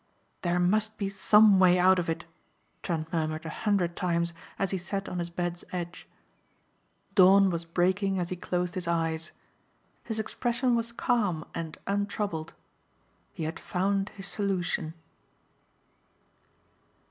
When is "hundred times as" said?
3.51-4.71